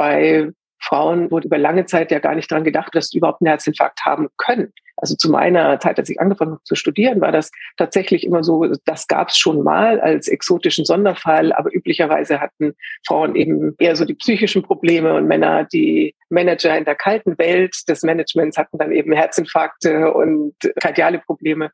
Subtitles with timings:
[0.00, 0.50] bei
[0.82, 4.00] Frauen wurde über lange Zeit ja gar nicht dran gedacht, dass sie überhaupt einen Herzinfarkt
[4.06, 4.72] haben können.
[4.96, 8.64] Also zu meiner Zeit, als ich angefangen habe zu studieren, war das tatsächlich immer so,
[8.86, 12.72] das gab es schon mal als exotischen Sonderfall, aber üblicherweise hatten
[13.06, 17.76] Frauen eben eher so die psychischen Probleme und Männer, die Manager in der kalten Welt
[17.86, 21.70] des Managements hatten dann eben Herzinfarkte und kardiale Probleme.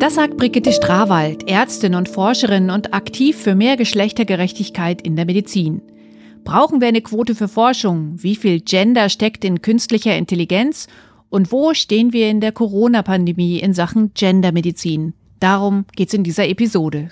[0.00, 5.82] Das sagt Brigitte Strawald, Ärztin und Forscherin und aktiv für mehr Geschlechtergerechtigkeit in der Medizin.
[6.42, 8.14] Brauchen wir eine Quote für Forschung?
[8.16, 10.86] Wie viel Gender steckt in künstlicher Intelligenz?
[11.28, 15.12] Und wo stehen wir in der Corona-Pandemie in Sachen Gendermedizin?
[15.38, 17.10] Darum geht's in dieser Episode.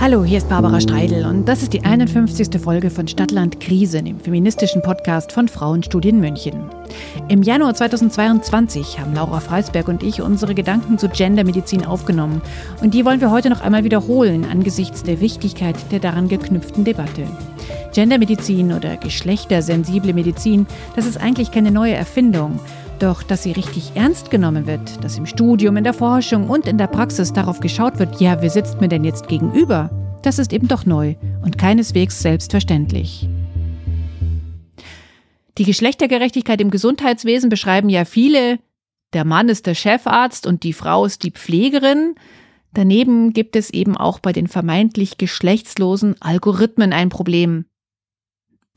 [0.00, 2.60] Hallo, hier ist Barbara Streidel und das ist die 51.
[2.60, 6.64] Folge von Stadtland Krise, dem feministischen Podcast von Frauenstudien München.
[7.28, 12.42] Im Januar 2022 haben Laura Freisberg und ich unsere Gedanken zu Gendermedizin aufgenommen
[12.82, 17.26] und die wollen wir heute noch einmal wiederholen angesichts der Wichtigkeit der daran geknüpften Debatte.
[17.94, 22.58] Gendermedizin oder geschlechtersensible Medizin, das ist eigentlich keine neue Erfindung.
[22.98, 26.78] Doch dass sie richtig ernst genommen wird, dass im Studium, in der Forschung und in
[26.78, 29.90] der Praxis darauf geschaut wird, ja, wer sitzt mir denn jetzt gegenüber,
[30.22, 33.28] das ist eben doch neu und keineswegs selbstverständlich.
[35.58, 38.58] Die Geschlechtergerechtigkeit im Gesundheitswesen beschreiben ja viele.
[39.12, 42.14] Der Mann ist der Chefarzt und die Frau ist die Pflegerin.
[42.72, 47.66] Daneben gibt es eben auch bei den vermeintlich geschlechtslosen Algorithmen ein Problem.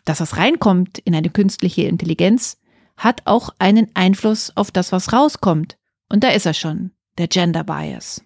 [0.05, 2.59] Dass es reinkommt in eine künstliche Intelligenz,
[2.97, 5.77] hat auch einen Einfluss auf das, was rauskommt.
[6.09, 8.23] Und da ist er schon, der Gender Bias.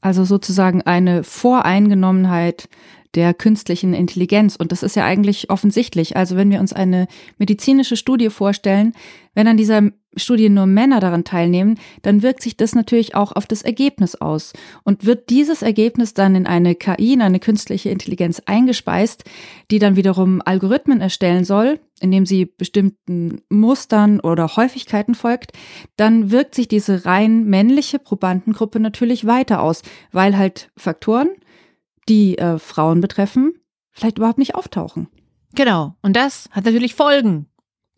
[0.00, 2.68] Also sozusagen eine Voreingenommenheit
[3.14, 4.56] der künstlichen Intelligenz.
[4.56, 6.16] Und das ist ja eigentlich offensichtlich.
[6.16, 8.94] Also wenn wir uns eine medizinische Studie vorstellen,
[9.34, 13.46] wenn an dieser Studie nur Männer daran teilnehmen, dann wirkt sich das natürlich auch auf
[13.46, 14.52] das Ergebnis aus.
[14.84, 19.24] Und wird dieses Ergebnis dann in eine KI, in eine künstliche Intelligenz eingespeist,
[19.70, 25.52] die dann wiederum Algorithmen erstellen soll, indem sie bestimmten Mustern oder Häufigkeiten folgt,
[25.96, 31.28] dann wirkt sich diese rein männliche Probandengruppe natürlich weiter aus, weil halt Faktoren,
[32.08, 33.52] die äh, Frauen betreffen,
[33.92, 35.08] vielleicht überhaupt nicht auftauchen.
[35.54, 35.94] Genau.
[36.02, 37.46] Und das hat natürlich Folgen.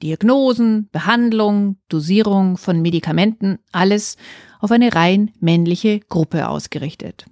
[0.02, 4.16] Diagnosen, Behandlung, Dosierung von Medikamenten, alles
[4.58, 7.26] auf eine rein männliche Gruppe ausgerichtet.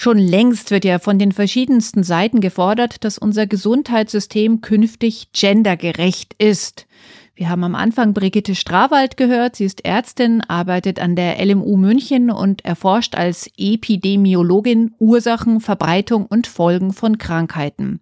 [0.00, 6.86] Schon längst wird ja von den verschiedensten Seiten gefordert, dass unser Gesundheitssystem künftig gendergerecht ist.
[7.34, 9.56] Wir haben am Anfang Brigitte Strawald gehört.
[9.56, 16.46] Sie ist Ärztin, arbeitet an der LMU München und erforscht als Epidemiologin Ursachen, Verbreitung und
[16.46, 17.98] Folgen von Krankheiten.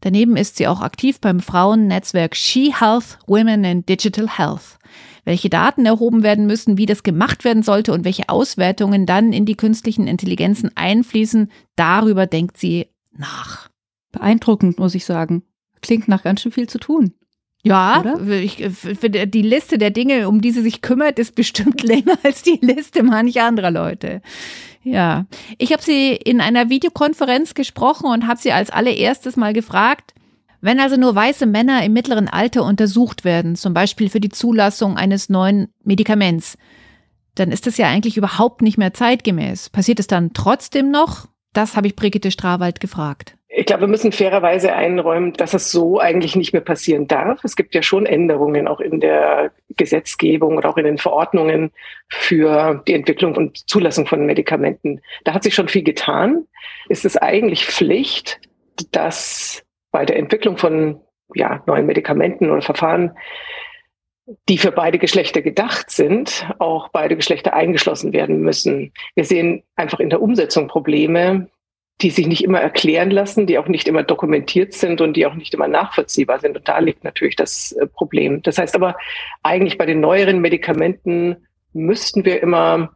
[0.00, 4.80] Daneben ist sie auch aktiv beim Frauennetzwerk She Health Women in Digital Health.
[5.26, 9.44] Welche Daten erhoben werden müssen, wie das gemacht werden sollte und welche Auswertungen dann in
[9.44, 13.68] die künstlichen Intelligenzen einfließen, darüber denkt sie nach.
[14.12, 15.42] Beeindruckend, muss ich sagen.
[15.82, 17.12] Klingt nach ganz schön viel zu tun.
[17.64, 22.42] Ja, ich, die Liste der Dinge, um die sie sich kümmert, ist bestimmt länger als
[22.42, 24.22] die Liste mancher anderer Leute.
[24.84, 25.26] Ja,
[25.58, 30.14] ich habe sie in einer Videokonferenz gesprochen und habe sie als allererstes mal gefragt,
[30.66, 34.96] wenn also nur weiße Männer im mittleren Alter untersucht werden, zum Beispiel für die Zulassung
[34.96, 36.58] eines neuen Medikaments,
[37.36, 39.70] dann ist das ja eigentlich überhaupt nicht mehr zeitgemäß.
[39.70, 41.26] Passiert es dann trotzdem noch?
[41.52, 43.36] Das habe ich Brigitte Strawald gefragt.
[43.48, 47.44] Ich glaube, wir müssen fairerweise einräumen, dass es so eigentlich nicht mehr passieren darf.
[47.44, 51.70] Es gibt ja schon Änderungen auch in der Gesetzgebung oder auch in den Verordnungen
[52.08, 55.00] für die Entwicklung und Zulassung von Medikamenten.
[55.24, 56.46] Da hat sich schon viel getan.
[56.88, 58.40] Ist es eigentlich Pflicht,
[58.90, 59.65] dass
[59.96, 61.00] bei der Entwicklung von
[61.34, 63.16] ja, neuen Medikamenten oder Verfahren,
[64.46, 68.92] die für beide Geschlechter gedacht sind, auch beide Geschlechter eingeschlossen werden müssen.
[69.14, 71.48] Wir sehen einfach in der Umsetzung Probleme,
[72.02, 75.32] die sich nicht immer erklären lassen, die auch nicht immer dokumentiert sind und die auch
[75.32, 76.58] nicht immer nachvollziehbar sind.
[76.58, 78.42] Und da liegt natürlich das äh, Problem.
[78.42, 78.98] Das heißt aber,
[79.42, 82.90] eigentlich bei den neueren Medikamenten müssten wir immer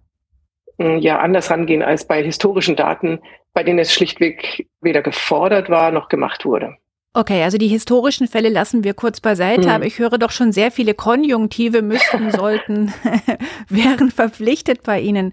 [0.78, 3.20] hm, ja anders rangehen als bei historischen Daten,
[3.54, 6.76] bei denen es schlichtweg weder gefordert war noch gemacht wurde.
[7.12, 9.70] Okay, also die historischen Fälle lassen wir kurz beiseite, hm.
[9.70, 12.92] aber ich höre doch schon sehr viele Konjunktive müssten, sollten,
[13.68, 15.32] wären verpflichtet bei Ihnen.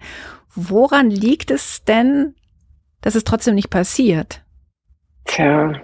[0.56, 2.34] Woran liegt es denn,
[3.02, 4.44] dass es trotzdem nicht passiert?
[5.26, 5.82] Tja,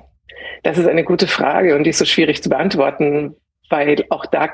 [0.64, 3.36] das ist eine gute Frage und die ist so schwierig zu beantworten,
[3.70, 4.50] weil auch da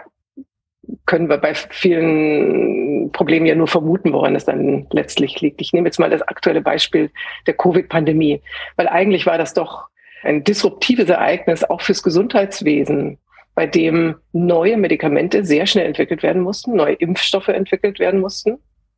[1.05, 5.61] können wir bei vielen Problemen ja nur vermuten, woran es dann letztlich liegt.
[5.61, 7.11] Ich nehme jetzt mal das aktuelle Beispiel
[7.47, 8.41] der Covid-Pandemie,
[8.75, 9.87] weil eigentlich war das doch
[10.23, 13.17] ein disruptives Ereignis auch fürs Gesundheitswesen,
[13.55, 18.57] bei dem neue Medikamente sehr schnell entwickelt werden mussten, neue Impfstoffe entwickelt werden mussten.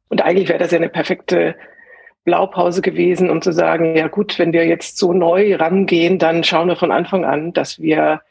[0.10, 1.56] Und eigentlich wäre das ja eine perfekte
[2.24, 6.68] Blaupause gewesen, um zu sagen, ja gut, wenn wir jetzt so neu rangehen, dann schauen
[6.68, 8.22] wir von Anfang an, dass wir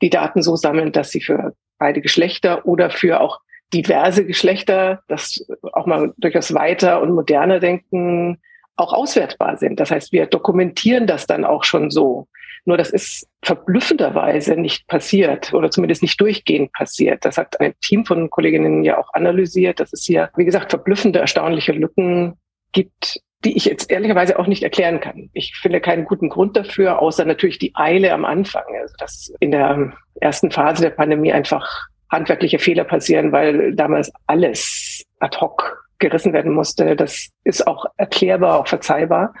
[0.00, 3.40] die Daten so sammeln, dass sie für beide Geschlechter oder für auch
[3.72, 8.38] diverse Geschlechter, das auch mal durchaus weiter und moderner denken,
[8.82, 9.80] auch auswertbar sind.
[9.80, 12.26] Das heißt, wir dokumentieren das dann auch schon so.
[12.64, 17.24] Nur das ist verblüffenderweise nicht passiert oder zumindest nicht durchgehend passiert.
[17.24, 21.18] Das hat ein Team von Kolleginnen ja auch analysiert, dass es hier, wie gesagt, verblüffende,
[21.18, 22.34] erstaunliche Lücken
[22.72, 25.28] gibt, die ich jetzt ehrlicherweise auch nicht erklären kann.
[25.32, 28.64] Ich finde keinen guten Grund dafür, außer natürlich die Eile am Anfang.
[28.80, 35.02] Also dass in der ersten Phase der Pandemie einfach handwerkliche Fehler passieren, weil damals alles
[35.18, 36.94] ad hoc gerissen werden musste.
[36.96, 39.32] Das ist auch erklärbar, auch verzeihbar,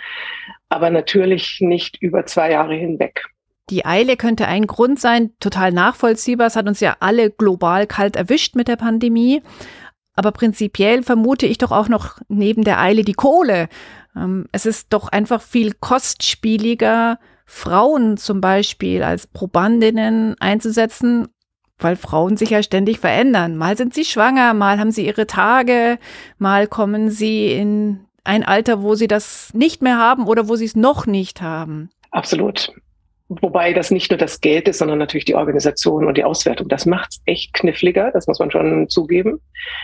[0.70, 3.24] aber natürlich nicht über zwei Jahre hinweg.
[3.68, 6.46] Die Eile könnte ein Grund sein, total nachvollziehbar.
[6.46, 9.42] Es hat uns ja alle global kalt erwischt mit der Pandemie.
[10.14, 13.68] Aber prinzipiell vermute ich doch auch noch neben der Eile die Kohle.
[14.16, 21.28] Ähm, es ist doch einfach viel kostspieliger, Frauen zum Beispiel als Probandinnen einzusetzen,
[21.82, 23.56] weil Frauen sich ja ständig verändern.
[23.56, 25.98] Mal sind sie schwanger, mal haben sie ihre Tage,
[26.38, 30.64] mal kommen sie in ein Alter, wo sie das nicht mehr haben oder wo sie
[30.64, 31.90] es noch nicht haben.
[32.10, 32.72] Absolut.
[33.40, 36.68] Wobei das nicht nur das Geld ist, sondern natürlich die Organisation und die Auswertung.
[36.68, 39.40] Das macht es echt kniffliger, das muss man schon zugeben.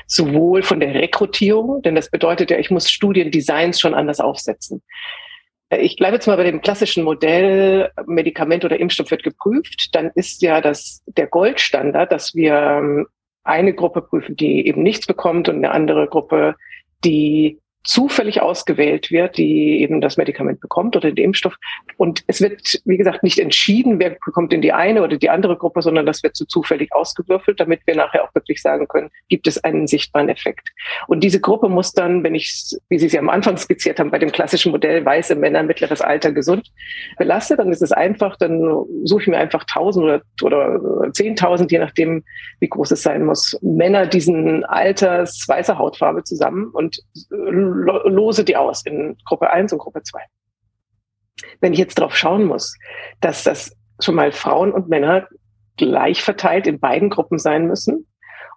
[0.07, 4.83] Sowohl von der Rekrutierung, denn das bedeutet ja, ich muss Studiendesigns schon anders aufsetzen.
[5.71, 9.95] Ich bleibe jetzt mal bei dem klassischen Modell, Medikament oder Impfstoff wird geprüft.
[9.95, 13.07] Dann ist ja das der Goldstandard, dass wir ähm,
[13.45, 16.55] eine Gruppe prüfen, die eben nichts bekommt und eine andere Gruppe,
[17.05, 21.57] die zufällig ausgewählt wird, die eben das Medikament bekommt oder den Impfstoff.
[21.97, 25.57] Und es wird, wie gesagt, nicht entschieden, wer bekommt in die eine oder die andere
[25.57, 29.47] Gruppe, sondern das wird so zufällig ausgewürfelt, damit wir nachher auch wirklich sagen können, gibt
[29.47, 30.69] es einen sichtbaren Effekt.
[31.07, 34.19] Und diese Gruppe muss dann, wenn ich, wie Sie sie am Anfang skizziert haben, bei
[34.19, 36.71] dem klassischen Modell weiße Männer, mittleres Alter, gesund
[37.17, 41.79] belasse, dann ist es einfach, dann suche ich mir einfach tausend oder, oder zehntausend, je
[41.79, 42.25] nachdem,
[42.61, 46.99] wie groß es sein muss, Männer diesen Alters, weißer Hautfarbe zusammen und
[47.69, 50.21] lose die aus in Gruppe 1 und Gruppe 2.
[51.61, 52.77] Wenn ich jetzt drauf schauen muss,
[53.21, 55.29] dass das schon mal Frauen und Männer
[55.77, 58.07] gleich verteilt in beiden Gruppen sein müssen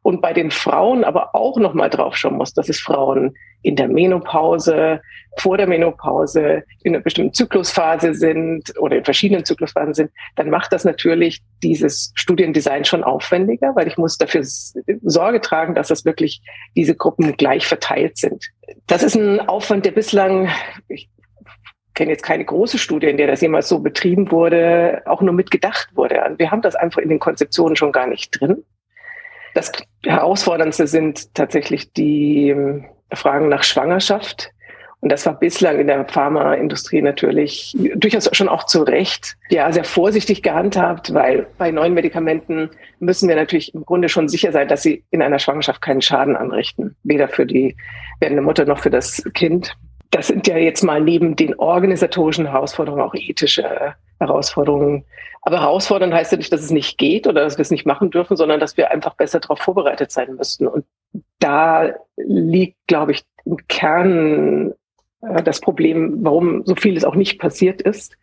[0.03, 3.75] und bei den Frauen aber auch noch mal drauf schauen muss, dass es Frauen in
[3.75, 5.01] der Menopause,
[5.38, 10.74] vor der Menopause, in einer bestimmten Zyklusphase sind oder in verschiedenen Zyklusphasen sind, dann macht
[10.74, 16.42] das natürlich dieses Studiendesign schon aufwendiger, weil ich muss dafür Sorge tragen, dass das wirklich
[16.75, 18.50] diese Gruppen gleich verteilt sind.
[18.88, 20.50] Das ist ein Aufwand, der bislang,
[20.88, 21.09] ich
[21.94, 25.89] kenne jetzt keine große Studie, in der das jemals so betrieben wurde, auch nur mitgedacht
[25.94, 26.15] wurde.
[26.38, 28.63] Wir haben das einfach in den Konzeptionen schon gar nicht drin.
[29.53, 29.71] Das
[30.03, 34.51] Herausforderndste sind tatsächlich die ähm, Fragen nach Schwangerschaft.
[35.01, 39.83] Und das war bislang in der Pharmaindustrie natürlich durchaus schon auch zu Recht ja sehr
[39.83, 42.69] vorsichtig gehandhabt, weil bei neuen Medikamenten
[43.00, 46.36] müssen wir natürlich im Grunde schon sicher sein, dass sie in einer Schwangerschaft keinen Schaden
[46.36, 47.75] anrichten, weder für die
[48.19, 49.75] werdende Mutter noch für das Kind.
[50.12, 55.03] Das sind ja jetzt mal neben den organisatorischen Herausforderungen auch ethische Herausforderungen.
[55.42, 58.12] Aber herausfordernd heißt ja nicht, dass es nicht geht oder dass wir es nicht machen
[58.12, 60.68] dürfen, sondern dass wir einfach besser darauf vorbereitet sein müssten.
[60.68, 60.86] Und
[61.40, 64.74] da liegt, glaube ich, im Kern
[65.22, 68.18] äh, das Problem, warum so vieles auch nicht passiert ist,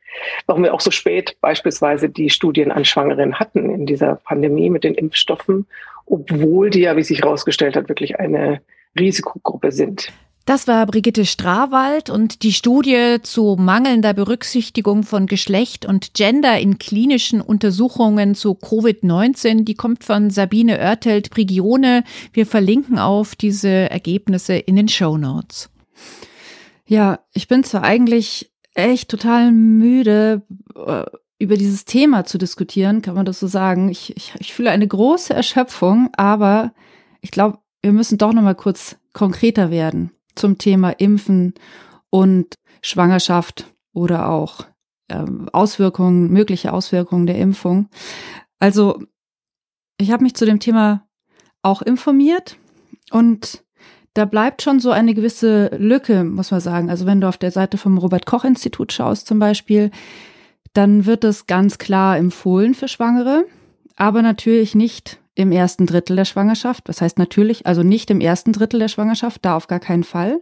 [0.46, 4.84] warum wir auch so spät beispielsweise die Studien an Schwangeren hatten in dieser Pandemie mit
[4.84, 5.66] den Impfstoffen,
[6.06, 8.60] obwohl die ja, wie sich herausgestellt hat, wirklich eine
[8.98, 10.12] Risikogruppe sind.
[10.48, 16.78] Das war Brigitte Strawald und die Studie zu mangelnder Berücksichtigung von Geschlecht und Gender in
[16.78, 22.02] klinischen Untersuchungen zu Covid-19, die kommt von Sabine Oertelt-Prigione.
[22.32, 25.68] Wir verlinken auf diese Ergebnisse in den Show Notes.
[26.86, 30.40] Ja, ich bin zwar eigentlich echt total müde,
[30.74, 31.04] äh,
[31.38, 33.90] über dieses Thema zu diskutieren, kann man das so sagen.
[33.90, 36.72] Ich, ich, ich fühle eine große Erschöpfung, aber
[37.20, 41.54] ich glaube, wir müssen doch noch mal kurz konkreter werden zum Thema Impfen
[42.10, 44.66] und Schwangerschaft oder auch
[45.08, 47.88] ähm, Auswirkungen, mögliche Auswirkungen der Impfung.
[48.58, 49.02] Also
[49.98, 51.06] ich habe mich zu dem Thema
[51.62, 52.56] auch informiert
[53.10, 53.64] und
[54.14, 56.90] da bleibt schon so eine gewisse Lücke, muss man sagen.
[56.90, 59.90] Also wenn du auf der Seite vom Robert Koch Institut schaust zum Beispiel,
[60.72, 63.44] dann wird es ganz klar empfohlen für Schwangere,
[63.96, 66.88] aber natürlich nicht im ersten Drittel der Schwangerschaft.
[66.88, 70.40] Das heißt natürlich, also nicht im ersten Drittel der Schwangerschaft, da auf gar keinen Fall.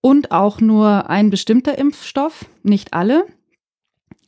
[0.00, 3.26] Und auch nur ein bestimmter Impfstoff, nicht alle.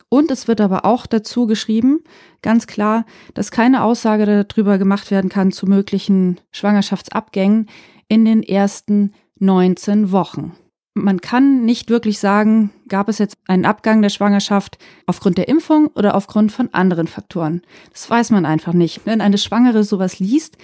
[0.08, 2.00] Und es wird aber auch dazu geschrieben,
[2.42, 7.68] ganz klar, dass keine Aussage darüber gemacht werden kann zu möglichen Schwangerschaftsabgängen
[8.08, 10.56] in den ersten 19 Wochen.
[10.94, 15.88] man kann nicht wirklich sagen, gab es jetzt einen Abgang der Schwangerschaft aufgrund der Impfung
[15.88, 17.62] oder aufgrund von anderen Faktoren.
[17.92, 19.02] Das weiß man einfach nicht.
[19.04, 20.56] Wenn eine Schwangere sowas liest,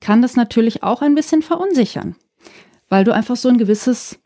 [0.00, 2.16] kann das natürlich auch ein bisschen verunsichern,
[2.88, 4.18] weil du einfach so ein gewisses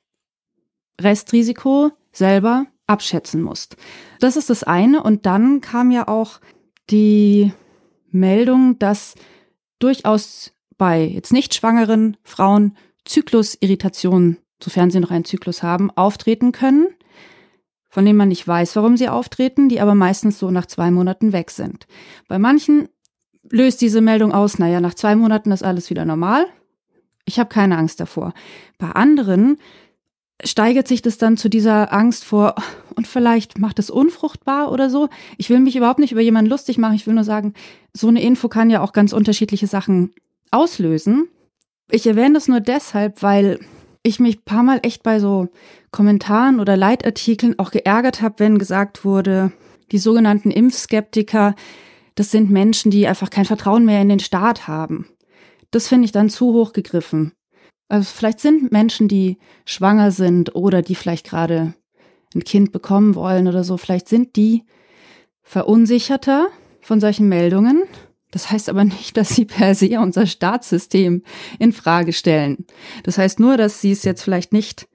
[1.00, 3.76] Restrisiko selber abschätzen musst.
[4.20, 5.02] Das ist das eine.
[5.02, 6.40] Und dann kam ja auch
[6.88, 7.52] die
[8.10, 9.14] Meldung, dass
[9.78, 16.88] durchaus bei jetzt nicht schwangeren Frauen Zyklusirritationen sofern sie noch einen Zyklus haben, auftreten können,
[17.96, 21.32] von denen man nicht weiß, warum sie auftreten, die aber meistens so nach zwei Monaten
[21.32, 21.86] weg sind.
[22.28, 22.90] Bei manchen
[23.48, 26.44] löst diese Meldung aus, naja, nach zwei Monaten ist alles wieder normal.
[27.24, 28.34] Ich habe keine Angst davor.
[28.76, 29.56] Bei anderen
[30.44, 32.56] steigert sich das dann zu dieser Angst vor,
[32.96, 35.08] und vielleicht macht es unfruchtbar oder so.
[35.38, 36.96] Ich will mich überhaupt nicht über jemanden lustig machen.
[36.96, 37.54] Ich will nur sagen,
[37.94, 40.12] so eine Info kann ja auch ganz unterschiedliche Sachen
[40.50, 41.28] auslösen.
[41.90, 43.58] Ich erwähne das nur deshalb, weil
[44.06, 45.48] ich mich paar Mal echt bei so
[45.90, 49.52] Kommentaren oder Leitartikeln auch geärgert habe, wenn gesagt wurde,
[49.92, 51.54] die sogenannten Impfskeptiker,
[52.14, 55.06] das sind Menschen, die einfach kein Vertrauen mehr in den Staat haben.
[55.70, 57.32] Das finde ich dann zu hoch gegriffen.
[57.88, 61.74] Also vielleicht sind Menschen, die schwanger sind oder die vielleicht gerade
[62.34, 64.64] ein Kind bekommen wollen oder so, vielleicht sind die
[65.42, 66.48] verunsicherter
[66.80, 67.82] von solchen Meldungen
[68.30, 71.22] das heißt aber nicht, dass sie per se unser Staatssystem
[71.58, 72.66] in Frage stellen.
[73.02, 74.88] Das heißt nur, dass sie es jetzt vielleicht nicht,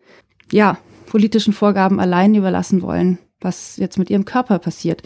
[0.51, 5.03] ja, politischen Vorgaben allein überlassen wollen, was jetzt mit ihrem Körper passiert.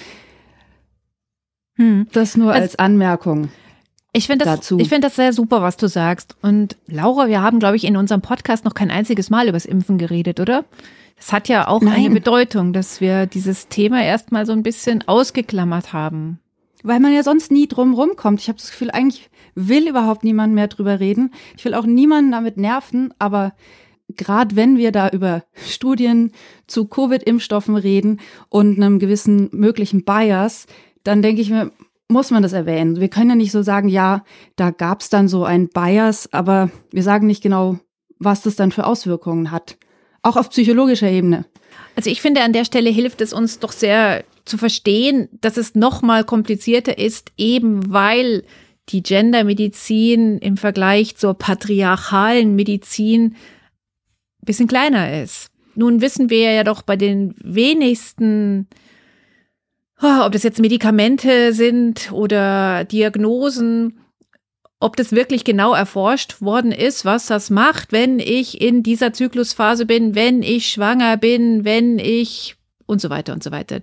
[1.78, 2.08] Hm.
[2.12, 3.50] Das nur also, als Anmerkung.
[4.14, 4.80] Ich finde das, dazu.
[4.80, 6.38] ich finde das sehr super, was du sagst.
[6.42, 9.98] Und Laura, wir haben, glaube ich, in unserem Podcast noch kein einziges Mal übers Impfen
[9.98, 10.64] geredet, oder?
[11.18, 11.94] Das hat ja auch Nein.
[11.94, 16.40] eine Bedeutung, dass wir dieses Thema erstmal so ein bisschen ausgeklammert haben
[16.86, 18.40] weil man ja sonst nie drum rumkommt.
[18.40, 21.34] Ich habe das Gefühl, eigentlich will überhaupt niemand mehr drüber reden.
[21.58, 23.54] Ich will auch niemanden damit nerven, aber
[24.16, 26.32] gerade wenn wir da über Studien
[26.68, 30.68] zu Covid-Impfstoffen reden und einem gewissen möglichen Bias,
[31.04, 31.72] dann denke ich mir,
[32.08, 33.00] muss man das erwähnen.
[33.00, 34.24] Wir können ja nicht so sagen, ja,
[34.56, 37.80] da gab es dann so ein Bias, aber wir sagen nicht genau,
[38.20, 39.78] was das dann für Auswirkungen hat.
[40.22, 41.46] Auch auf psychologischer Ebene.
[41.96, 45.76] Also ich finde, an der Stelle hilft es uns doch sehr zu verstehen, dass es
[45.76, 48.44] noch mal komplizierter ist, eben weil
[48.90, 53.36] die Gendermedizin im Vergleich zur patriarchalen Medizin
[54.42, 55.50] ein bisschen kleiner ist.
[55.74, 58.68] Nun wissen wir ja doch bei den wenigsten,
[60.02, 64.00] oh, ob das jetzt Medikamente sind oder Diagnosen,
[64.80, 69.86] ob das wirklich genau erforscht worden ist, was das macht, wenn ich in dieser Zyklusphase
[69.86, 73.82] bin, wenn ich schwanger bin, wenn ich und so weiter und so weiter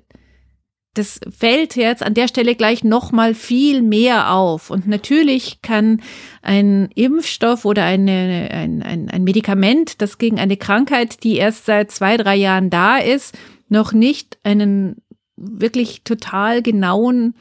[0.94, 4.70] das fällt jetzt an der Stelle gleich noch mal viel mehr auf.
[4.70, 6.02] Und natürlich kann
[6.42, 11.90] ein Impfstoff oder eine, ein, ein, ein Medikament, das gegen eine Krankheit, die erst seit
[11.90, 14.96] zwei, drei Jahren da ist, noch nicht einen
[15.36, 17.34] wirklich total genauen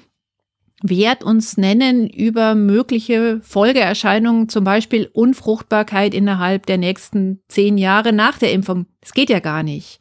[0.83, 8.39] Wert uns nennen über mögliche Folgeerscheinungen, zum Beispiel Unfruchtbarkeit innerhalb der nächsten zehn Jahre nach
[8.39, 8.87] der Impfung.
[9.01, 9.99] Das geht ja gar nicht.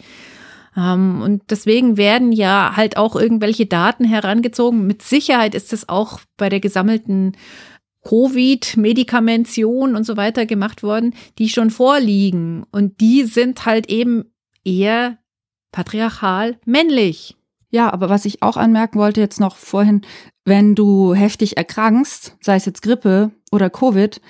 [0.77, 4.87] Ähm, und deswegen werden ja halt auch irgendwelche Daten herangezogen.
[4.87, 7.37] Mit Sicherheit ist es auch bei der gesammelten
[8.05, 12.65] Covid-Medikamention und so weiter gemacht worden, die schon vorliegen.
[12.71, 14.25] Und die sind halt eben
[14.65, 15.19] eher
[15.73, 17.37] patriarchal männlich.
[17.71, 20.03] Ja, aber was ich auch anmerken wollte jetzt noch vorhin,
[20.45, 24.21] wenn du heftig erkrankst, sei es jetzt Grippe oder Covid,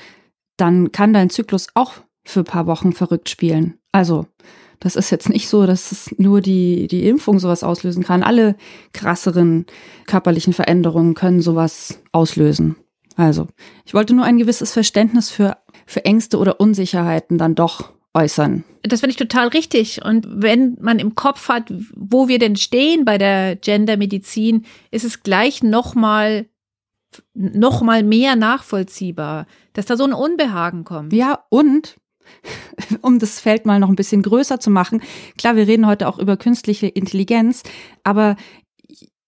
[0.57, 1.95] dann kann dein Zyklus auch
[2.25, 3.79] für ein paar Wochen verrückt spielen.
[3.93, 4.27] Also
[4.81, 8.23] das ist jetzt nicht so, dass es nur die, die Impfung sowas auslösen kann.
[8.23, 8.57] Alle
[8.93, 9.67] krasseren
[10.07, 12.77] körperlichen Veränderungen können sowas auslösen.
[13.17, 13.47] Also,
[13.85, 18.65] ich wollte nur ein gewisses Verständnis für, für Ängste oder Unsicherheiten dann doch äußern.
[18.83, 20.03] Das finde ich total richtig.
[20.03, 25.23] Und wenn man im Kopf hat, wo wir denn stehen bei der Gendermedizin, ist es
[25.23, 26.47] gleich nochmal
[27.35, 31.13] noch mal mehr nachvollziehbar, dass da so ein Unbehagen kommt.
[31.13, 31.97] Ja, und
[33.03, 35.03] um das Feld mal noch ein bisschen größer zu machen.
[35.39, 37.63] Klar, wir reden heute auch über künstliche Intelligenz,
[38.05, 38.37] aber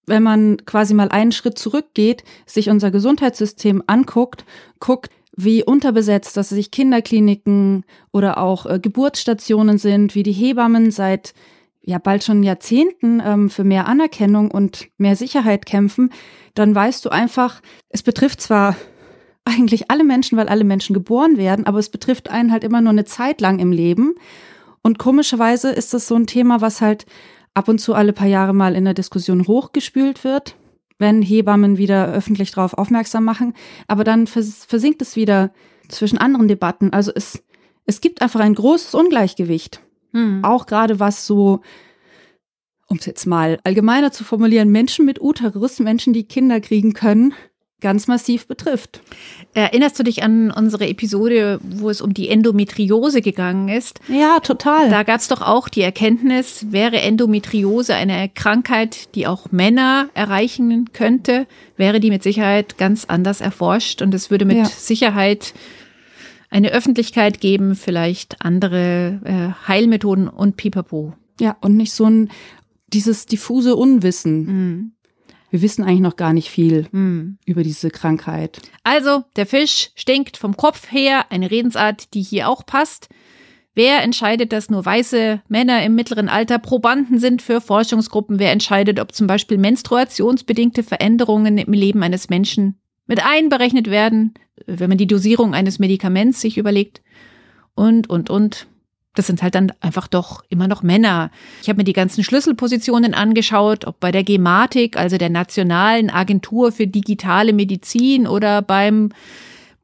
[0.07, 4.45] wenn man quasi mal einen Schritt zurückgeht, sich unser Gesundheitssystem anguckt,
[4.81, 11.33] guckt, wie unterbesetzt, dass sich Kinderkliniken oder auch äh, Geburtsstationen sind, wie die Hebammen seit
[11.81, 16.11] ja bald schon Jahrzehnten ähm, für mehr Anerkennung und mehr Sicherheit kämpfen,
[16.55, 18.77] dann weißt du einfach, es betrifft zwar
[19.45, 22.91] eigentlich alle Menschen, weil alle Menschen geboren werden, aber es betrifft einen halt immer nur
[22.91, 24.15] eine Zeit lang im Leben.
[24.83, 27.07] Und komischerweise ist das so ein Thema, was halt
[27.55, 30.57] ab und zu alle paar Jahre mal in der Diskussion hochgespült wird,
[30.99, 33.55] wenn Hebammen wieder öffentlich darauf aufmerksam machen.
[33.89, 35.53] Aber dann versinkt es wieder
[35.89, 36.93] zwischen anderen Debatten.
[36.93, 37.43] Also es,
[37.85, 39.83] es gibt einfach ein großes Ungleichgewicht
[40.13, 40.45] Mhm.
[40.45, 41.61] Auch gerade was so,
[42.87, 47.35] um es jetzt mal allgemeiner zu formulieren, Menschen mit Uterus, Menschen, die Kinder kriegen können,
[47.83, 49.03] ganz massiv betrifft.
[49.53, 54.01] Erinnerst du dich an unsere Episode, wo es um die Endometriose gegangen ist?
[54.09, 54.89] Ja, total.
[54.89, 60.93] Da gab es doch auch die Erkenntnis, wäre Endometriose eine Krankheit, die auch Männer erreichen
[60.95, 61.47] könnte,
[61.77, 64.65] wäre die mit Sicherheit ganz anders erforscht und es würde mit ja.
[64.65, 65.53] Sicherheit
[66.49, 71.15] eine Öffentlichkeit geben, vielleicht andere äh, Heilmethoden und Pipapo.
[71.41, 72.31] Ja, und nicht so ein
[72.89, 74.45] dieses diffuse Unwissen.
[74.45, 74.93] Mhm
[75.53, 77.37] wir wissen eigentlich noch gar nicht viel hm.
[77.45, 78.63] über diese Krankheit.
[78.85, 83.11] Also, der Fisch stinkt vom Kopf her, eine Redensart, die hier auch passt.
[83.75, 88.39] Wer entscheidet, dass nur weiße Männer im mittleren Alter Probanden sind für Forschungsgruppen?
[88.39, 94.33] Wer entscheidet, ob zum Beispiel menstruationsbedingte Veränderungen im Leben eines Menschen mit einberechnet werden,
[94.67, 97.03] wenn man die Dosierung eines Medikaments sich überlegt?
[97.75, 98.69] Und, und, und
[99.15, 101.31] das sind halt dann einfach doch immer noch Männer.
[101.61, 106.73] Ich habe mir die ganzen Schlüsselpositionen angeschaut, ob bei der Gematik, also der Nationalen Agentur
[106.73, 109.11] für digitale Medizin oder beim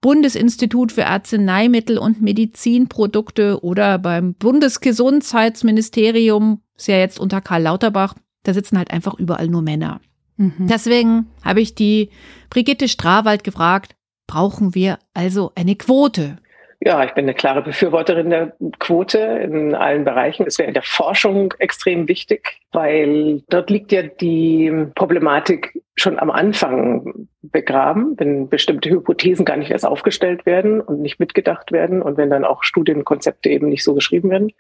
[0.01, 8.55] Bundesinstitut für Arzneimittel und Medizinprodukte oder beim Bundesgesundheitsministerium, ist ja jetzt unter Karl Lauterbach, da
[8.55, 10.01] sitzen halt einfach überall nur Männer.
[10.37, 10.69] Mhm.
[10.69, 12.11] Deswegen habe ich die
[12.49, 13.95] Brigitte Strawald gefragt,
[14.27, 16.39] brauchen wir also eine Quote?
[16.81, 20.47] Ja, ich bin eine klare Befürworterin der Quote in allen Bereichen.
[20.47, 26.31] Es wäre in der Forschung extrem wichtig, weil dort liegt ja die Problematik schon am
[26.31, 32.17] Anfang begraben, wenn bestimmte Hypothesen gar nicht erst aufgestellt werden und nicht mitgedacht werden und
[32.17, 34.53] wenn dann auch Studienkonzepte eben nicht so geschrieben werden.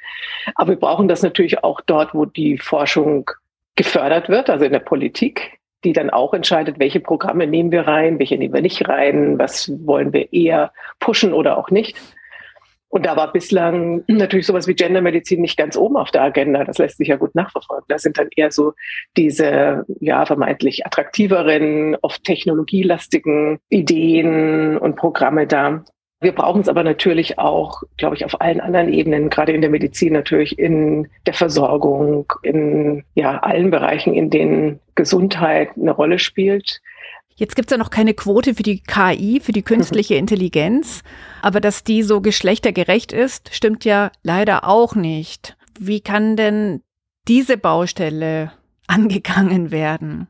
[0.56, 3.30] Aber wir brauchen das natürlich auch dort, wo die Forschung
[3.76, 8.18] gefördert wird, also in der Politik die dann auch entscheidet, welche Programme nehmen wir rein,
[8.18, 11.96] welche nehmen wir nicht rein, was wollen wir eher pushen oder auch nicht.
[12.90, 16.64] Und da war bislang natürlich sowas wie Gendermedizin nicht ganz oben auf der Agenda.
[16.64, 17.84] Das lässt sich ja gut nachverfolgen.
[17.88, 18.72] Da sind dann eher so
[19.16, 25.84] diese ja vermeintlich attraktiveren, oft technologielastigen Ideen und Programme da.
[26.20, 29.70] Wir brauchen es aber natürlich auch, glaube ich, auf allen anderen Ebenen, gerade in der
[29.70, 36.80] Medizin natürlich, in der Versorgung, in ja, allen Bereichen, in denen Gesundheit eine Rolle spielt.
[37.36, 41.04] Jetzt gibt es ja noch keine Quote für die KI, für die künstliche Intelligenz,
[41.40, 45.56] aber dass die so geschlechtergerecht ist, stimmt ja leider auch nicht.
[45.78, 46.82] Wie kann denn
[47.28, 48.50] diese Baustelle
[48.88, 50.26] angegangen werden?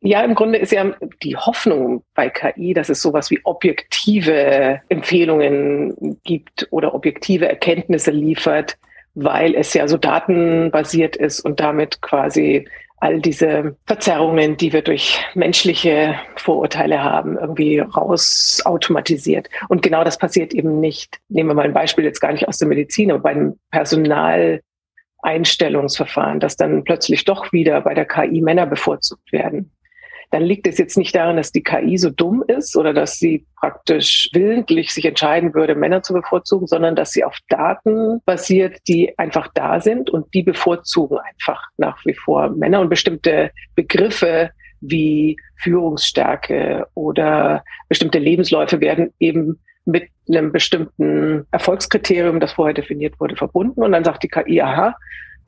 [0.00, 0.92] Ja, im Grunde ist ja
[1.24, 8.78] die Hoffnung bei KI, dass es sowas wie objektive Empfehlungen gibt oder objektive Erkenntnisse liefert,
[9.14, 15.18] weil es ja so datenbasiert ist und damit quasi all diese Verzerrungen, die wir durch
[15.34, 19.48] menschliche Vorurteile haben, irgendwie raus automatisiert.
[19.68, 21.18] Und genau das passiert eben nicht.
[21.28, 26.38] Nehmen wir mal ein Beispiel jetzt gar nicht aus der Medizin, aber bei einem Personaleinstellungsverfahren,
[26.38, 29.72] dass dann plötzlich doch wieder bei der KI Männer bevorzugt werden
[30.30, 33.46] dann liegt es jetzt nicht daran, dass die KI so dumm ist oder dass sie
[33.56, 39.18] praktisch willentlich sich entscheiden würde, Männer zu bevorzugen, sondern dass sie auf Daten basiert, die
[39.18, 45.36] einfach da sind und die bevorzugen einfach nach wie vor Männer und bestimmte Begriffe wie
[45.56, 53.82] Führungsstärke oder bestimmte Lebensläufe werden eben mit einem bestimmten Erfolgskriterium, das vorher definiert wurde, verbunden.
[53.82, 54.94] Und dann sagt die KI, aha,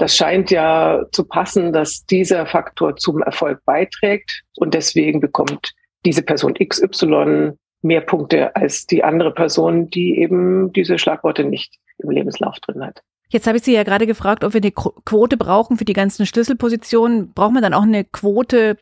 [0.00, 5.72] das scheint ja zu passen, dass dieser Faktor zum Erfolg beiträgt und deswegen bekommt
[6.06, 12.10] diese Person XY mehr Punkte als die andere Person, die eben diese Schlagworte nicht im
[12.10, 13.02] Lebenslauf drin hat.
[13.28, 16.24] Jetzt habe ich Sie ja gerade gefragt, ob wir eine Quote brauchen für die ganzen
[16.24, 17.32] Schlüsselpositionen.
[17.32, 18.78] Braucht man dann auch eine Quote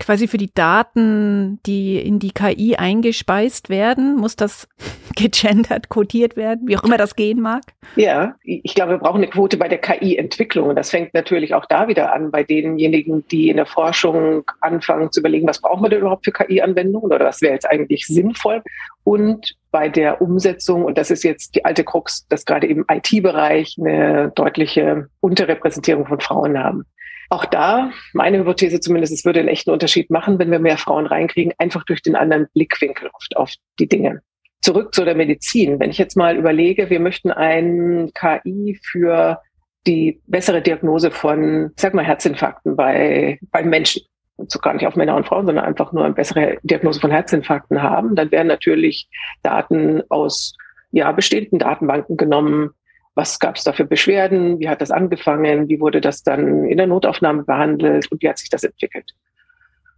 [0.00, 4.16] quasi für die Daten, die in die KI eingespeist werden?
[4.16, 4.68] Muss das
[5.16, 7.62] gegendert, codiert werden, wie auch immer das gehen mag?
[7.96, 10.68] Ja, ich glaube, wir brauchen eine Quote bei der KI-Entwicklung.
[10.68, 15.12] Und das fängt natürlich auch da wieder an, bei denjenigen, die in der Forschung anfangen
[15.12, 18.62] zu überlegen, was brauchen wir denn überhaupt für KI-Anwendungen oder was wäre jetzt eigentlich sinnvoll?
[19.04, 23.76] Und bei der Umsetzung, und das ist jetzt die alte Krux, dass gerade im IT-Bereich
[23.78, 26.84] eine deutliche Unterrepräsentierung von Frauen haben.
[27.32, 31.06] Auch da, meine Hypothese zumindest, es würde einen echten Unterschied machen, wenn wir mehr Frauen
[31.06, 34.20] reinkriegen, einfach durch den anderen Blickwinkel oft auf die Dinge.
[34.62, 35.78] Zurück zu der Medizin.
[35.78, 39.40] Wenn ich jetzt mal überlege, wir möchten ein KI für
[39.86, 44.02] die bessere Diagnose von, sag mal, Herzinfarkten bei, bei Menschen,
[44.48, 47.80] so gar nicht auf Männer und Frauen, sondern einfach nur eine bessere Diagnose von Herzinfarkten
[47.80, 49.08] haben, dann werden natürlich
[49.44, 50.56] Daten aus
[50.90, 52.70] ja, bestehenden Datenbanken genommen,
[53.14, 56.76] was gab es da für Beschwerden, wie hat das angefangen, wie wurde das dann in
[56.76, 59.12] der Notaufnahme behandelt und wie hat sich das entwickelt.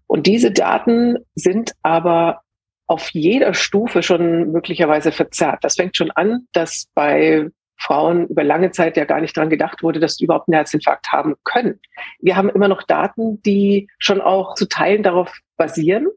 [0.07, 2.43] Und diese Daten sind aber
[2.87, 5.63] auf jeder Stufe schon möglicherweise verzerrt.
[5.63, 7.49] Das fängt schon an, dass bei
[7.79, 11.11] Frauen über lange Zeit ja gar nicht daran gedacht wurde, dass sie überhaupt einen Herzinfarkt
[11.11, 11.81] haben können.
[12.21, 16.09] Wir haben immer noch Daten, die schon auch zu Teilen darauf basieren,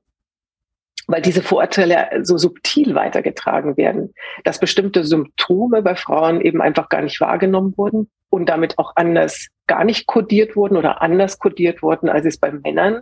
[1.07, 4.13] weil diese Vorurteile so subtil weitergetragen werden,
[4.43, 9.47] dass bestimmte Symptome bei Frauen eben einfach gar nicht wahrgenommen wurden und damit auch anders
[9.67, 13.01] gar nicht kodiert wurden oder anders kodiert wurden, als es bei Männern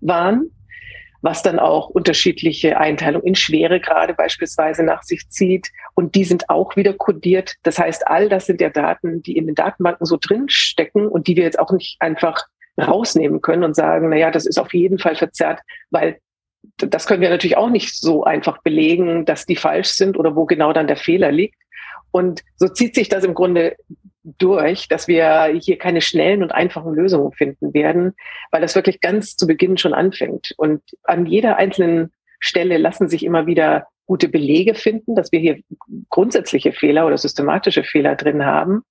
[0.00, 0.50] waren,
[1.22, 5.70] was dann auch unterschiedliche Einteilungen in Schweregrade beispielsweise nach sich zieht.
[5.94, 7.54] Und die sind auch wieder kodiert.
[7.62, 11.26] Das heißt, all das sind ja Daten, die in den Datenbanken so drin stecken und
[11.26, 12.44] die wir jetzt auch nicht einfach
[12.80, 16.18] rausnehmen können und sagen, na ja, das ist auf jeden Fall verzerrt, weil
[16.76, 20.46] das können wir natürlich auch nicht so einfach belegen, dass die falsch sind oder wo
[20.46, 21.56] genau dann der Fehler liegt.
[22.10, 23.76] Und so zieht sich das im Grunde
[24.22, 28.14] durch, dass wir hier keine schnellen und einfachen Lösungen finden werden,
[28.50, 30.54] weil das wirklich ganz zu Beginn schon anfängt.
[30.56, 35.60] Und an jeder einzelnen Stelle lassen sich immer wieder gute Belege finden, dass wir hier
[36.08, 38.82] grundsätzliche Fehler oder systematische Fehler drin haben.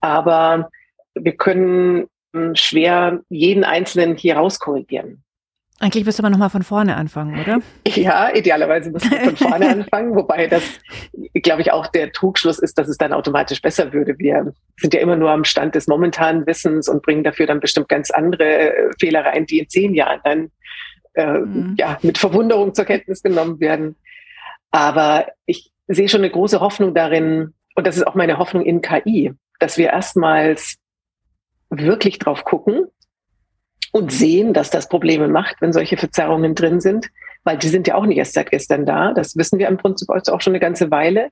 [0.00, 0.70] Aber
[1.14, 5.22] wir können hm, schwer jeden einzelnen hier rauskorrigieren.
[5.78, 7.60] Eigentlich müsste man nochmal von vorne anfangen, oder?
[7.86, 10.62] Ja, idealerweise müsste man von vorne anfangen, wobei das,
[11.34, 14.18] glaube ich, auch der Trugschluss ist, dass es dann automatisch besser würde.
[14.18, 17.88] Wir sind ja immer nur am Stand des momentanen Wissens und bringen dafür dann bestimmt
[17.88, 20.50] ganz andere äh, Fehler rein, die in zehn Jahren dann
[21.14, 21.74] äh, mhm.
[21.78, 23.96] ja, mit Verwunderung zur Kenntnis genommen werden.
[24.70, 28.80] Aber ich sehe schon eine große Hoffnung darin, und das ist auch meine Hoffnung in
[28.80, 30.76] KI, dass wir erstmals
[31.68, 32.86] wirklich drauf gucken,
[33.96, 37.08] und sehen, dass das Probleme macht, wenn solche Verzerrungen drin sind,
[37.44, 39.12] weil die sind ja auch nicht erst seit gestern da.
[39.12, 41.28] Das wissen wir im Prinzip auch schon eine ganze Weile.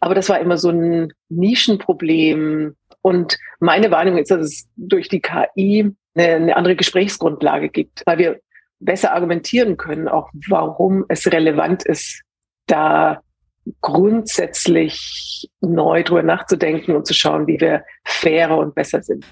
[0.00, 2.76] Aber das war immer so ein Nischenproblem.
[3.02, 8.18] Und meine Wahrnehmung ist, dass es durch die KI eine, eine andere Gesprächsgrundlage gibt, weil
[8.18, 8.40] wir
[8.78, 12.22] besser argumentieren können, auch warum es relevant ist,
[12.66, 13.22] da
[13.80, 19.24] grundsätzlich neu drüber nachzudenken und zu schauen, wie wir fairer und besser sind.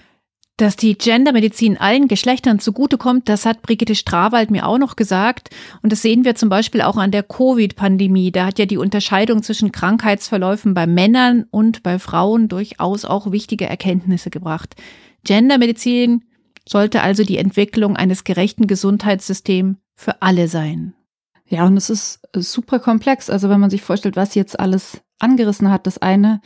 [0.57, 5.51] Dass die Gendermedizin allen Geschlechtern zugutekommt, das hat Brigitte Strawald mir auch noch gesagt.
[5.83, 8.31] Und das sehen wir zum Beispiel auch an der Covid-Pandemie.
[8.31, 13.67] Da hat ja die Unterscheidung zwischen Krankheitsverläufen bei Männern und bei Frauen durchaus auch wichtige
[13.67, 14.77] Erkenntnisse gebracht.
[15.25, 16.23] Gendermedizin
[16.69, 20.95] sollte also die Entwicklung eines gerechten Gesundheitssystems für alle sein.
[21.47, 23.29] Ja, und es ist super komplex.
[23.29, 26.40] Also wenn man sich vorstellt, was jetzt alles angerissen hat, das eine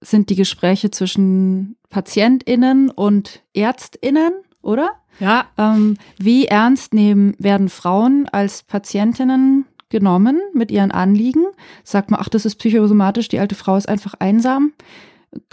[0.00, 4.32] sind die Gespräche zwischen PatientInnen und ÄrztInnen,
[4.62, 4.92] oder?
[5.20, 5.46] Ja.
[5.56, 11.44] Ähm, wie ernst nehmen werden Frauen als Patientinnen genommen mit ihren Anliegen?
[11.84, 14.72] Sagt man, ach, das ist psychosomatisch, die alte Frau ist einfach einsam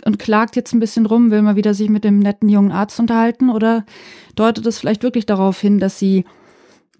[0.05, 2.99] und klagt jetzt ein bisschen rum, will mal wieder sich mit dem netten jungen Arzt
[2.99, 3.85] unterhalten oder
[4.35, 6.25] deutet es vielleicht wirklich darauf hin, dass sie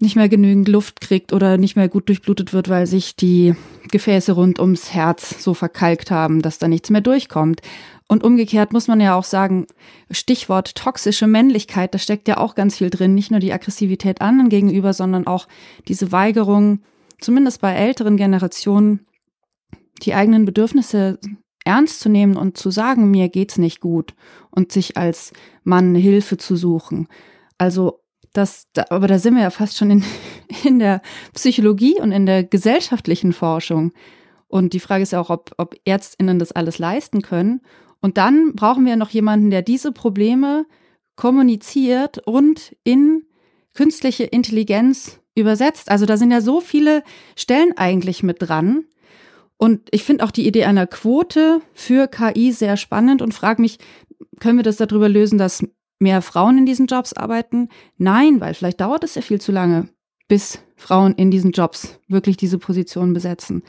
[0.04, 3.56] nicht mehr genügend Luft kriegt oder nicht mehr gut durchblutet wird, weil sich die
[3.90, 7.62] Gefäße rund ums Herz so verkalkt haben, dass da nichts mehr durchkommt.
[8.08, 9.66] Und umgekehrt muss man ja auch sagen,
[10.12, 13.16] Stichwort toxische Männlichkeit, da steckt ja auch ganz viel drin.
[13.16, 15.48] Nicht nur die Aggressivität anderen gegenüber, sondern auch
[15.88, 16.82] diese Weigerung,
[17.20, 19.06] zumindest bei älteren Generationen,
[20.04, 21.18] die eigenen Bedürfnisse
[21.66, 24.14] ernst zu nehmen und zu sagen, mir geht's nicht gut
[24.52, 25.32] und sich als
[25.64, 27.08] Mann Hilfe zu suchen.
[27.58, 30.04] Also das, aber da sind wir ja fast schon in,
[30.64, 31.02] in der
[31.34, 33.92] Psychologie und in der gesellschaftlichen Forschung.
[34.48, 37.62] Und die Frage ist ja auch, ob, ob ÄrztInnen das alles leisten können.
[38.02, 40.66] Und dann brauchen wir noch jemanden, der diese Probleme
[41.16, 43.24] kommuniziert und in
[43.74, 45.90] künstliche Intelligenz übersetzt.
[45.90, 47.04] Also da sind ja so viele
[47.36, 48.86] Stellen eigentlich mit dran.
[49.58, 53.80] Und ich finde auch die Idee einer Quote für KI sehr spannend und frage mich,
[54.40, 55.64] können wir das darüber lösen, dass
[56.04, 57.70] mehr Frauen in diesen Jobs arbeiten?
[57.98, 59.90] Nein, weil vielleicht dauert es ja viel zu lange,
[60.28, 63.64] bis Frauen in diesen Jobs wirklich diese Position besetzen.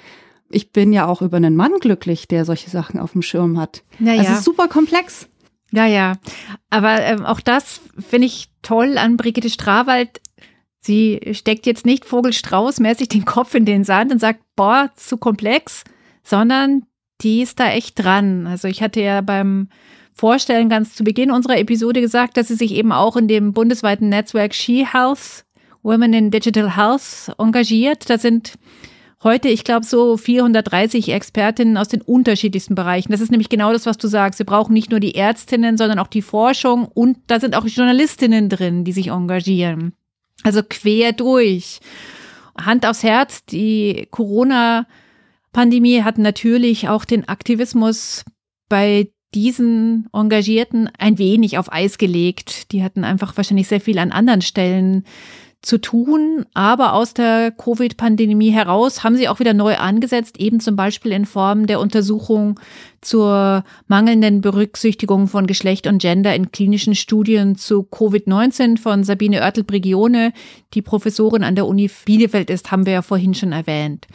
[0.50, 3.82] Ich bin ja auch über einen Mann glücklich, der solche Sachen auf dem Schirm hat.
[3.98, 4.22] Naja.
[4.22, 5.28] Es ist super komplex.
[5.72, 6.12] Ja, ja.
[6.70, 10.20] Aber ähm, auch das finde ich toll an Brigitte Strawald.
[10.80, 15.82] Sie steckt jetzt nicht vogelstraußmäßig den Kopf in den Sand und sagt, boah, zu komplex,
[16.22, 16.84] sondern
[17.22, 18.46] die ist da echt dran.
[18.46, 19.68] Also ich hatte ja beim
[20.14, 24.08] Vorstellen ganz zu Beginn unserer Episode gesagt, dass sie sich eben auch in dem bundesweiten
[24.08, 25.44] Netzwerk She Health,
[25.82, 28.08] Women in Digital Health engagiert.
[28.08, 28.54] Da sind
[29.24, 33.10] heute, ich glaube, so 430 Expertinnen aus den unterschiedlichsten Bereichen.
[33.10, 34.38] Das ist nämlich genau das, was du sagst.
[34.38, 38.48] Wir brauchen nicht nur die Ärztinnen, sondern auch die Forschung und da sind auch Journalistinnen
[38.48, 39.94] drin, die sich engagieren.
[40.44, 41.80] Also quer durch.
[42.56, 48.24] Hand aufs Herz, die Corona-Pandemie hat natürlich auch den Aktivismus
[48.68, 52.72] bei diesen Engagierten ein wenig auf Eis gelegt.
[52.72, 55.04] Die hatten einfach wahrscheinlich sehr viel an anderen Stellen
[55.64, 60.76] zu tun, aber aus der Covid-Pandemie heraus haben sie auch wieder neu angesetzt, eben zum
[60.76, 62.60] Beispiel in Form der Untersuchung
[63.00, 70.32] zur mangelnden Berücksichtigung von Geschlecht und Gender in klinischen Studien zu Covid-19 von Sabine Oertel-Brigione,
[70.74, 74.06] die Professorin an der Uni Bielefeld ist, haben wir ja vorhin schon erwähnt.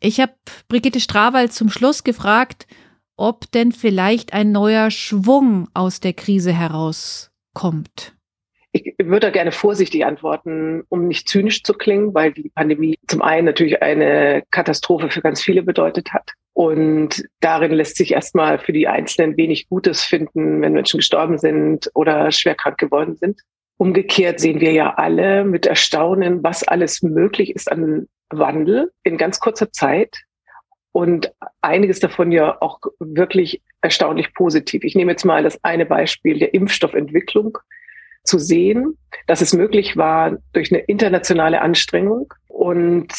[0.00, 0.32] Ich habe
[0.68, 2.66] Brigitte Strawald zum Schluss gefragt,
[3.16, 8.14] ob denn vielleicht ein neuer Schwung aus der Krise herauskommt.
[8.72, 13.46] Ich würde gerne vorsichtig antworten, um nicht zynisch zu klingen, weil die Pandemie zum einen
[13.46, 16.32] natürlich eine Katastrophe für ganz viele bedeutet hat.
[16.52, 21.90] Und darin lässt sich erstmal für die Einzelnen wenig Gutes finden, wenn Menschen gestorben sind
[21.94, 23.40] oder schwer krank geworden sind.
[23.78, 29.38] Umgekehrt sehen wir ja alle mit Erstaunen, was alles möglich ist an Wandel in ganz
[29.38, 30.25] kurzer Zeit
[30.96, 31.30] und
[31.60, 34.82] einiges davon ja auch wirklich erstaunlich positiv.
[34.82, 37.58] Ich nehme jetzt mal das eine Beispiel der Impfstoffentwicklung
[38.24, 43.12] zu sehen, dass es möglich war durch eine internationale Anstrengung und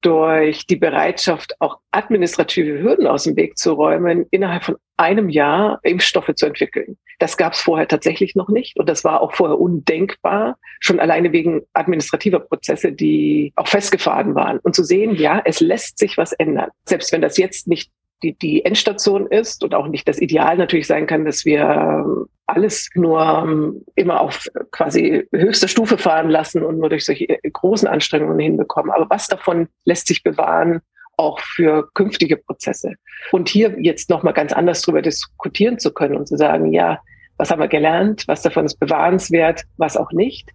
[0.00, 5.80] durch die Bereitschaft, auch administrative Hürden aus dem Weg zu räumen, innerhalb von einem Jahr
[5.82, 6.98] Impfstoffe zu entwickeln.
[7.18, 11.32] Das gab es vorher tatsächlich noch nicht und das war auch vorher undenkbar, schon alleine
[11.32, 14.58] wegen administrativer Prozesse, die auch festgefahren waren.
[14.60, 16.70] Und zu sehen, ja, es lässt sich was ändern.
[16.84, 17.90] Selbst wenn das jetzt nicht
[18.22, 22.26] die, die Endstation ist und auch nicht das Ideal natürlich sein kann, dass wir ähm,
[22.46, 27.50] alles nur ähm, immer auf quasi höchster Stufe fahren lassen und nur durch solche äh,
[27.50, 28.90] großen Anstrengungen hinbekommen.
[28.90, 30.80] Aber was davon lässt sich bewahren,
[31.16, 32.94] auch für künftige Prozesse?
[33.32, 37.00] Und hier jetzt nochmal ganz anders drüber diskutieren zu können und zu sagen, ja,
[37.36, 40.50] was haben wir gelernt, was davon ist bewahrenswert, was auch nicht.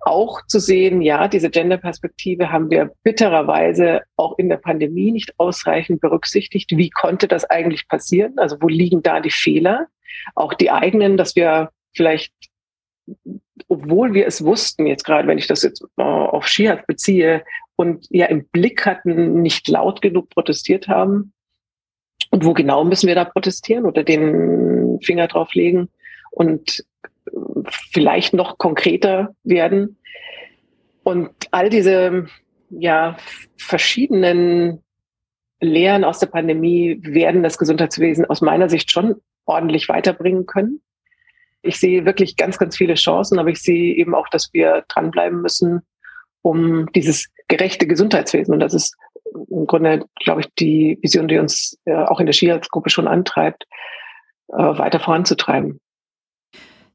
[0.00, 6.00] Auch zu sehen, ja, diese Gender-Perspektive haben wir bittererweise auch in der Pandemie nicht ausreichend
[6.00, 6.70] berücksichtigt.
[6.76, 8.38] Wie konnte das eigentlich passieren?
[8.38, 9.88] Also wo liegen da die Fehler?
[10.34, 12.32] Auch die eigenen, dass wir vielleicht,
[13.68, 17.44] obwohl wir es wussten, jetzt gerade wenn ich das jetzt auf Skihat beziehe
[17.76, 21.32] und ja im Blick hatten, nicht laut genug protestiert haben.
[22.30, 25.88] Und wo genau müssen wir da protestieren oder den Finger drauf legen?
[26.30, 26.84] Und
[27.68, 29.98] vielleicht noch konkreter werden.
[31.02, 32.26] Und all diese
[32.70, 33.16] ja,
[33.56, 34.82] verschiedenen
[35.60, 40.82] Lehren aus der Pandemie werden das Gesundheitswesen aus meiner Sicht schon ordentlich weiterbringen können.
[41.62, 45.40] Ich sehe wirklich ganz, ganz viele Chancen, aber ich sehe eben auch, dass wir dranbleiben
[45.40, 45.82] müssen,
[46.42, 48.96] um dieses gerechte Gesundheitswesen, und das ist
[49.50, 53.64] im Grunde, glaube ich, die Vision, die uns äh, auch in der Skiherzgruppe schon antreibt,
[54.48, 55.80] äh, weiter voranzutreiben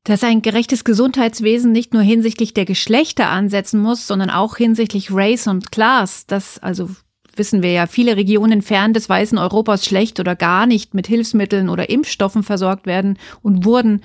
[0.04, 5.48] dass ein gerechtes Gesundheitswesen nicht nur hinsichtlich der Geschlechter ansetzen muss, sondern auch hinsichtlich Race
[5.48, 6.90] und Class, das also
[7.36, 11.70] wissen wir ja, viele Regionen fern des weißen Europas schlecht oder gar nicht mit Hilfsmitteln
[11.70, 14.02] oder Impfstoffen versorgt werden und wurden.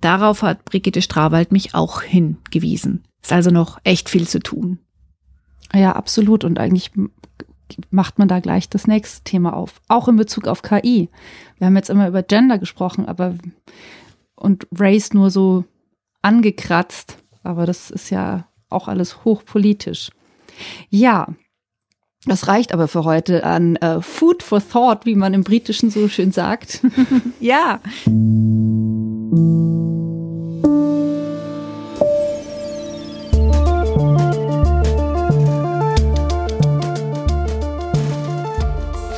[0.00, 3.02] Darauf hat Brigitte Strawald mich auch hingewiesen.
[3.22, 4.78] Ist also noch echt viel zu tun.
[5.74, 6.44] Ja, absolut.
[6.44, 6.92] Und eigentlich
[7.90, 9.80] macht man da gleich das nächste Thema auf.
[9.88, 11.08] Auch in Bezug auf KI.
[11.58, 13.34] Wir haben jetzt immer über Gender gesprochen, aber
[14.38, 15.64] und Race nur so
[16.22, 17.18] angekratzt.
[17.42, 20.10] Aber das ist ja auch alles hochpolitisch.
[20.90, 21.28] Ja,
[22.24, 26.08] das reicht aber für heute an äh, Food for Thought, wie man im Britischen so
[26.08, 26.82] schön sagt.
[27.40, 27.80] ja.